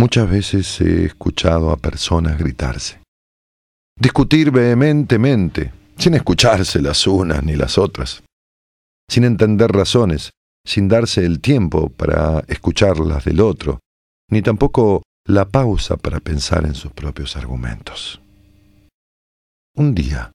Muchas 0.00 0.30
veces 0.30 0.80
he 0.80 1.04
escuchado 1.04 1.70
a 1.70 1.76
personas 1.76 2.38
gritarse, 2.38 3.02
discutir 3.98 4.50
vehementemente, 4.50 5.74
sin 5.98 6.14
escucharse 6.14 6.80
las 6.80 7.06
unas 7.06 7.42
ni 7.44 7.54
las 7.54 7.76
otras, 7.76 8.22
sin 9.10 9.24
entender 9.24 9.70
razones, 9.70 10.30
sin 10.64 10.88
darse 10.88 11.26
el 11.26 11.42
tiempo 11.42 11.90
para 11.90 12.42
escuchar 12.48 12.98
las 12.98 13.26
del 13.26 13.42
otro, 13.42 13.80
ni 14.30 14.40
tampoco 14.40 15.02
la 15.26 15.46
pausa 15.46 15.98
para 15.98 16.18
pensar 16.18 16.64
en 16.64 16.74
sus 16.74 16.92
propios 16.92 17.36
argumentos. 17.36 18.22
Un 19.76 19.94
día, 19.94 20.32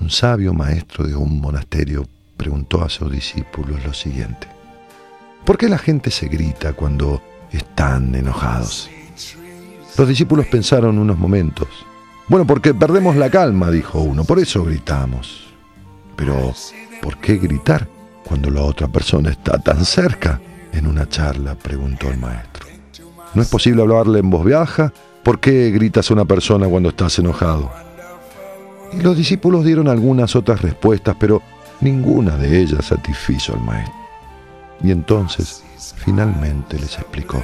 un 0.00 0.08
sabio 0.08 0.54
maestro 0.54 1.06
de 1.06 1.14
un 1.14 1.42
monasterio 1.42 2.08
preguntó 2.38 2.82
a 2.82 2.88
sus 2.88 3.12
discípulos 3.12 3.84
lo 3.84 3.92
siguiente. 3.92 4.46
¿Por 5.44 5.58
qué 5.58 5.68
la 5.68 5.76
gente 5.76 6.10
se 6.10 6.26
grita 6.28 6.72
cuando 6.72 7.20
están 7.52 8.14
enojados? 8.14 8.90
Los 9.96 10.08
discípulos 10.08 10.46
pensaron 10.46 10.98
unos 10.98 11.18
momentos. 11.18 11.68
Bueno, 12.28 12.46
porque 12.46 12.72
perdemos 12.72 13.16
la 13.16 13.30
calma, 13.30 13.70
dijo 13.70 14.00
uno, 14.00 14.24
por 14.24 14.38
eso 14.38 14.64
gritamos. 14.64 15.52
Pero, 16.16 16.54
¿por 17.02 17.18
qué 17.18 17.36
gritar 17.36 17.86
cuando 18.24 18.50
la 18.50 18.62
otra 18.62 18.88
persona 18.88 19.30
está 19.30 19.58
tan 19.58 19.84
cerca? 19.84 20.40
En 20.72 20.86
una 20.86 21.08
charla 21.08 21.54
preguntó 21.54 22.08
el 22.08 22.18
maestro. 22.18 22.66
¿No 23.34 23.42
es 23.42 23.48
posible 23.48 23.82
hablarle 23.82 24.20
en 24.20 24.30
voz 24.30 24.50
baja? 24.50 24.92
¿Por 25.22 25.40
qué 25.40 25.70
gritas 25.70 26.10
a 26.10 26.14
una 26.14 26.24
persona 26.24 26.66
cuando 26.68 26.88
estás 26.88 27.18
enojado? 27.18 27.70
Y 28.92 29.00
los 29.00 29.16
discípulos 29.16 29.64
dieron 29.64 29.88
algunas 29.88 30.34
otras 30.34 30.62
respuestas, 30.62 31.16
pero 31.18 31.42
ninguna 31.80 32.36
de 32.36 32.60
ellas 32.60 32.86
satisfizo 32.86 33.54
al 33.54 33.60
maestro. 33.60 34.01
Y 34.82 34.90
entonces, 34.90 35.62
finalmente 35.96 36.78
les 36.78 36.98
explicó. 36.98 37.42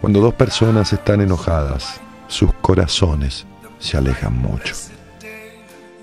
Cuando 0.00 0.20
dos 0.20 0.34
personas 0.34 0.92
están 0.92 1.20
enojadas, 1.20 2.00
sus 2.28 2.52
corazones 2.54 3.46
se 3.78 3.96
alejan 3.96 4.36
mucho. 4.36 4.74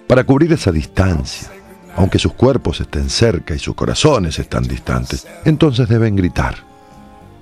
Para 0.08 0.24
cubrir 0.24 0.52
esa 0.54 0.72
distancia, 0.72 1.50
aunque 1.96 2.20
sus 2.20 2.34
cuerpos 2.34 2.82
estén 2.82 3.10
cerca 3.10 3.54
y 3.54 3.60
sus 3.60 3.76
corazones 3.76 4.40
están 4.40 4.64
distantes, 4.64 5.28
entonces 5.46 5.88
deben 5.88 6.16
gritar 6.16 6.56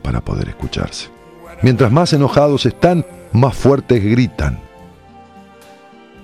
para 0.04 0.22
poder 0.22 0.50
escucharse. 0.50 1.10
Mientras 1.62 1.92
más 1.92 2.14
enojados 2.14 2.66
están, 2.66 3.06
más 3.32 3.56
fuertes 3.56 4.04
gritan 4.04 4.60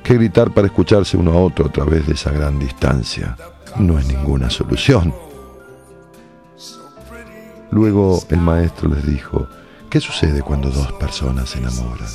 que 0.05 0.13
gritar 0.13 0.51
para 0.51 0.67
escucharse 0.67 1.17
uno 1.17 1.31
a 1.31 1.41
otro 1.41 1.65
a 1.65 1.71
través 1.71 2.05
de 2.05 2.13
esa 2.13 2.31
gran 2.31 2.59
distancia 2.59 3.35
no 3.77 3.97
es 3.97 4.05
ninguna 4.07 4.51
solución. 4.51 5.13
Luego 7.71 8.23
el 8.29 8.39
maestro 8.39 8.89
les 8.89 9.05
dijo, 9.05 9.47
¿qué 9.89 9.99
sucede 9.99 10.41
cuando 10.41 10.69
dos 10.69 10.91
personas 10.93 11.49
se 11.49 11.59
enamoran? 11.59 12.07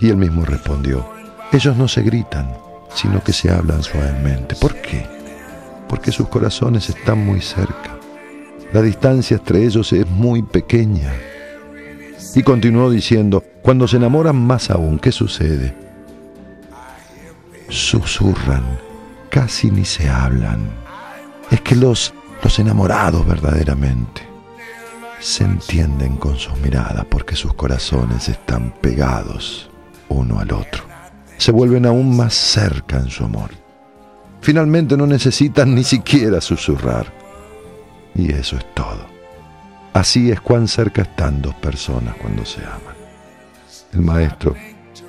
Y 0.00 0.08
él 0.08 0.16
mismo 0.16 0.44
respondió, 0.44 1.08
ellos 1.52 1.76
no 1.76 1.86
se 1.86 2.02
gritan, 2.02 2.52
sino 2.94 3.22
que 3.22 3.32
se 3.32 3.50
hablan 3.50 3.82
suavemente. 3.82 4.56
¿Por 4.56 4.74
qué? 4.80 5.06
Porque 5.88 6.12
sus 6.12 6.28
corazones 6.28 6.88
están 6.88 7.24
muy 7.24 7.40
cerca. 7.40 7.98
La 8.72 8.82
distancia 8.82 9.36
entre 9.36 9.64
ellos 9.64 9.92
es 9.92 10.08
muy 10.08 10.42
pequeña. 10.42 11.12
Y 12.34 12.42
continuó 12.42 12.90
diciendo, 12.90 13.44
cuando 13.62 13.86
se 13.86 13.98
enamoran 13.98 14.36
más 14.36 14.70
aún, 14.70 14.98
¿qué 14.98 15.12
sucede? 15.12 15.82
susurran, 17.72 18.78
casi 19.30 19.70
ni 19.70 19.84
se 19.84 20.08
hablan. 20.08 20.60
Es 21.50 21.60
que 21.62 21.74
los, 21.74 22.14
los 22.42 22.58
enamorados 22.58 23.26
verdaderamente 23.26 24.22
se 25.20 25.44
entienden 25.44 26.16
con 26.16 26.36
sus 26.36 26.58
miradas 26.58 27.06
porque 27.08 27.36
sus 27.36 27.54
corazones 27.54 28.28
están 28.28 28.72
pegados 28.80 29.70
uno 30.08 30.40
al 30.40 30.52
otro. 30.52 30.82
Se 31.38 31.52
vuelven 31.52 31.86
aún 31.86 32.16
más 32.16 32.34
cerca 32.34 32.98
en 32.98 33.08
su 33.08 33.24
amor. 33.24 33.50
Finalmente 34.40 34.96
no 34.96 35.06
necesitan 35.06 35.74
ni 35.74 35.84
siquiera 35.84 36.40
susurrar. 36.40 37.06
Y 38.14 38.32
eso 38.32 38.56
es 38.56 38.74
todo. 38.74 39.06
Así 39.92 40.30
es 40.30 40.40
cuán 40.40 40.68
cerca 40.68 41.02
están 41.02 41.40
dos 41.40 41.54
personas 41.54 42.16
cuando 42.16 42.44
se 42.44 42.60
aman. 42.60 42.96
El 43.92 44.00
maestro 44.00 44.54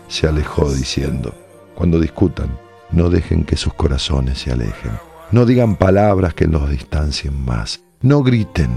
se 0.08 0.28
alejó 0.28 0.72
diciendo, 0.72 1.34
cuando 1.74 2.00
discutan, 2.00 2.58
no 2.92 3.10
dejen 3.10 3.44
que 3.44 3.58
sus 3.58 3.74
corazones 3.74 4.38
se 4.38 4.52
alejen. 4.52 4.92
No 5.34 5.48
digan 5.48 5.78
palabras 5.78 6.36
que 6.36 6.46
los 6.46 6.70
distancien 6.70 7.44
más. 7.44 7.84
No 8.02 8.22
griten, 8.22 8.70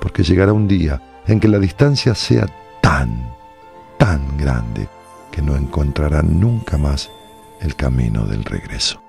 porque 0.00 0.24
llegará 0.24 0.52
un 0.52 0.66
día 0.66 1.00
en 1.28 1.38
que 1.38 1.46
la 1.46 1.60
distancia 1.60 2.16
sea 2.16 2.46
tan, 2.80 3.32
tan 3.96 4.36
grande 4.36 4.88
que 5.30 5.40
no 5.40 5.54
encontrarán 5.54 6.40
nunca 6.40 6.78
más 6.78 7.12
el 7.60 7.76
camino 7.76 8.26
del 8.26 8.42
regreso. 8.42 9.00